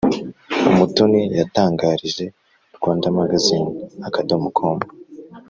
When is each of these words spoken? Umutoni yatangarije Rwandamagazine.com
Umutoni 0.69 1.21
yatangarije 1.39 2.25
Rwandamagazine.com 2.75 4.77